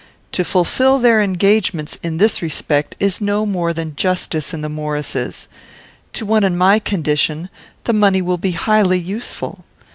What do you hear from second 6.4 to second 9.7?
in my condition the money will be highly useful.